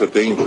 It 0.00 0.12
makes 0.14 0.43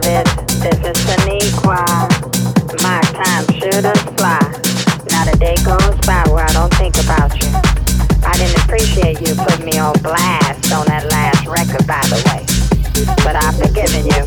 This 0.00 0.78
is 0.78 0.96
Shaniqua. 1.02 1.82
My 2.86 3.00
time 3.18 3.44
should 3.58 3.82
fly. 4.14 4.38
Not 5.10 5.26
a 5.26 5.36
day 5.38 5.56
goes 5.66 5.98
by 6.06 6.22
where 6.30 6.46
I 6.46 6.52
don't 6.52 6.72
think 6.74 6.94
about 7.02 7.34
you. 7.42 7.50
I 8.22 8.30
didn't 8.38 8.62
appreciate 8.62 9.18
you 9.26 9.34
putting 9.34 9.66
me 9.66 9.78
on 9.78 9.98
blast 9.98 10.70
on 10.70 10.86
that 10.86 11.10
last 11.10 11.46
record, 11.50 11.84
by 11.86 11.98
the 12.14 12.22
way. 12.30 12.46
But 13.26 13.34
I've 13.34 13.58
forgiven 13.58 14.06
you. 14.06 14.22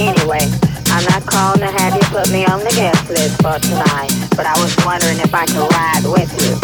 Anyway, 0.00 0.48
I'm 0.88 1.04
not 1.04 1.26
calling 1.28 1.60
to 1.60 1.68
have 1.68 1.92
you 1.92 2.04
put 2.08 2.32
me 2.32 2.46
on 2.46 2.60
the 2.64 2.72
guest 2.72 3.10
list 3.10 3.36
for 3.44 3.60
tonight. 3.60 4.16
But 4.32 4.46
I 4.46 4.56
was 4.62 4.72
wondering 4.80 5.20
if 5.20 5.34
I 5.34 5.44
could 5.44 5.68
ride 5.76 6.08
with 6.08 6.32
you. 6.40 6.56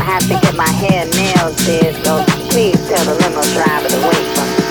I 0.00 0.16
have 0.16 0.24
to 0.24 0.40
get 0.40 0.56
my 0.56 0.70
hair 0.72 1.04
nails 1.12 1.56
did, 1.66 1.94
so 2.02 2.24
please 2.48 2.80
tell 2.88 3.04
the 3.04 3.12
limo 3.20 3.44
driver 3.52 3.88
to 3.92 4.00
wait 4.08 4.26
for 4.32 4.64
me. 4.64 4.69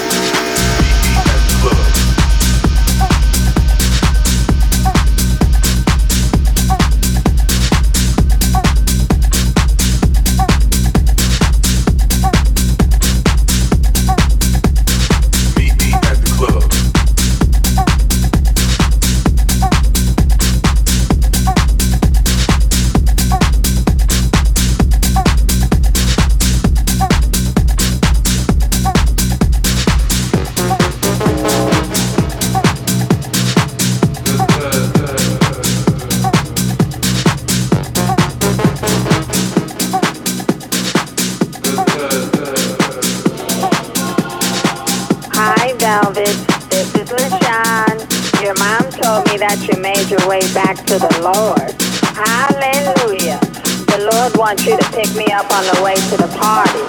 Back 50.53 50.77
to 50.85 50.97
the 50.97 51.21
Lord. 51.21 51.71
Hallelujah. 52.15 53.39
The 53.85 54.09
Lord 54.11 54.37
wants 54.37 54.65
you 54.65 54.77
to 54.77 54.85
pick 54.91 55.13
me 55.15 55.25
up 55.33 55.51
on 55.51 55.63
the 55.75 55.81
way 55.83 55.95
to 55.95 56.17
the 56.17 56.29
party. 56.37 56.79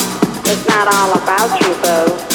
It's 0.51 0.67
not 0.69 0.89
all 0.89 1.13
about 1.15 1.61
you, 1.61 1.75
boo. 1.83 2.30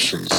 Emotions, 0.00 0.29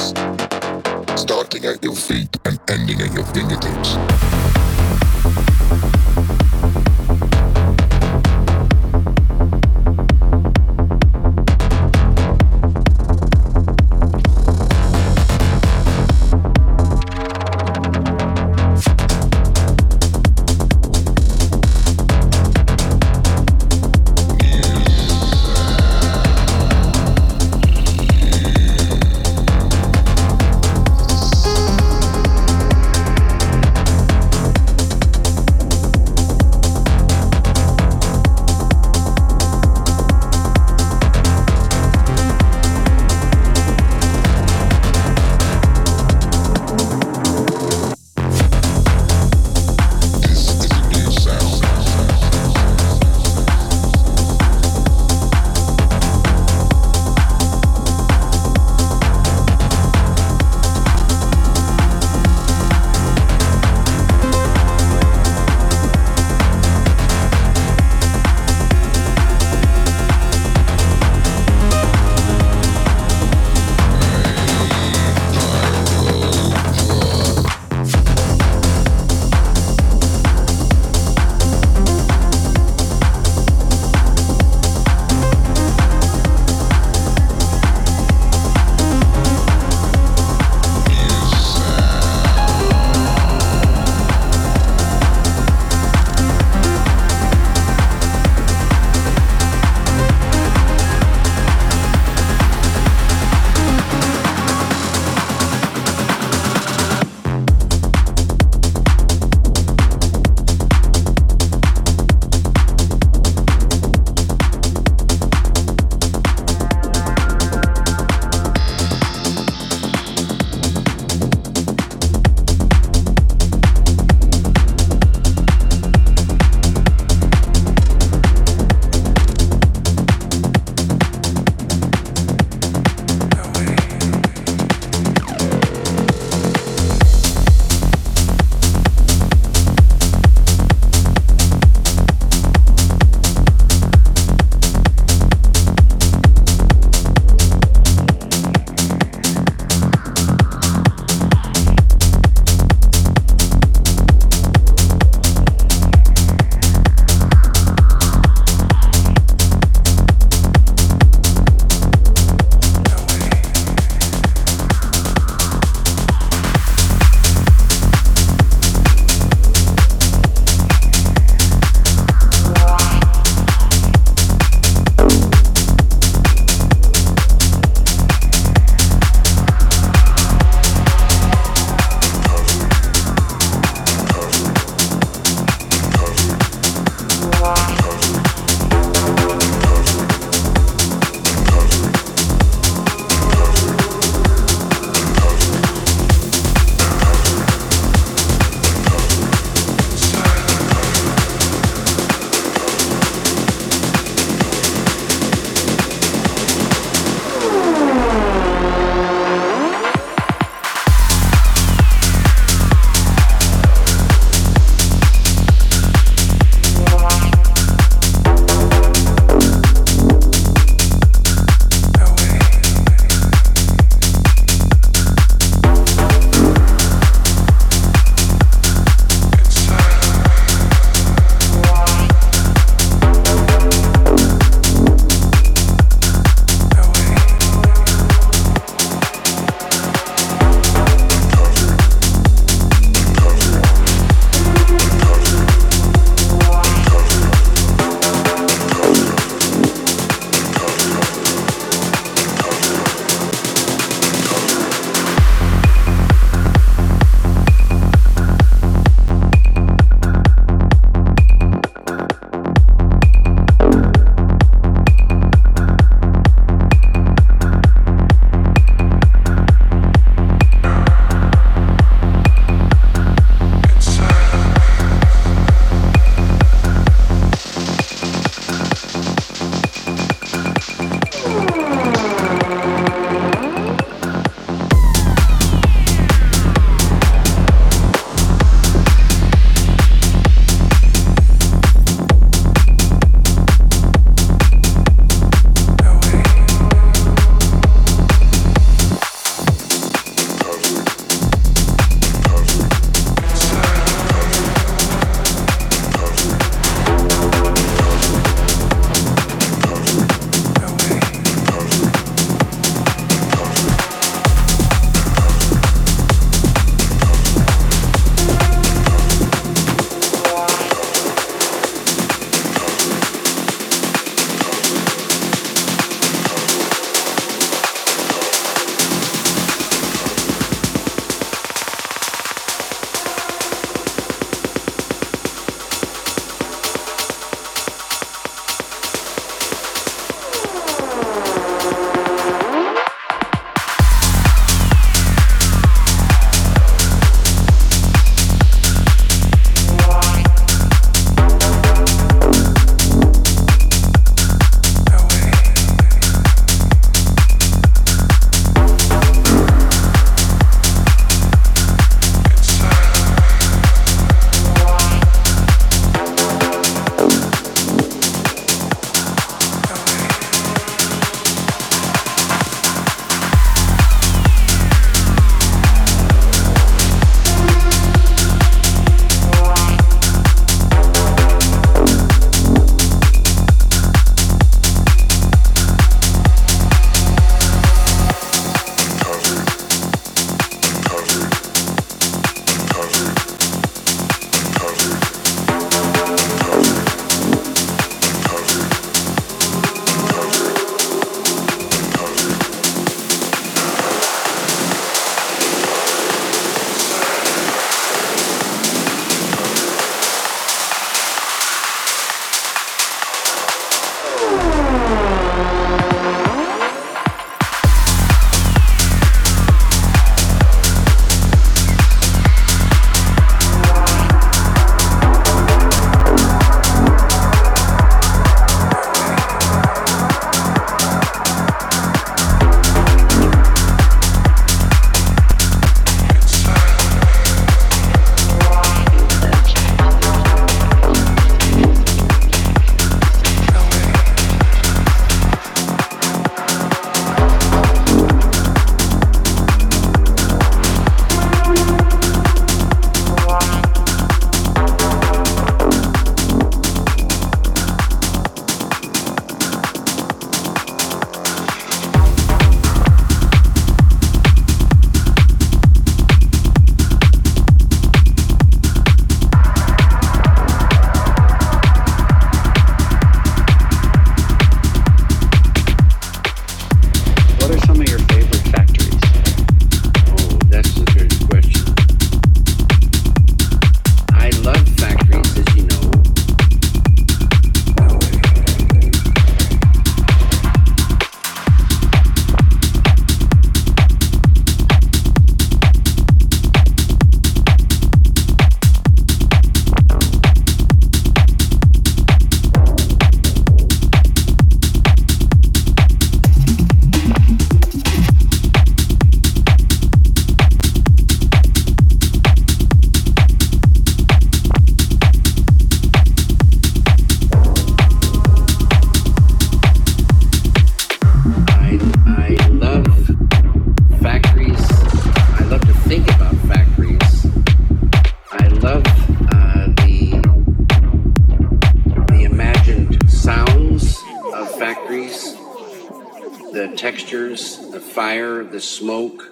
the 538.52 538.60
smoke. 538.60 539.31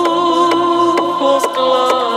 claros. 1.61 2.10